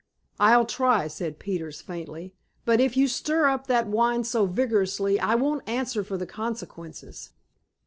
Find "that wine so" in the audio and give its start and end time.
3.67-4.47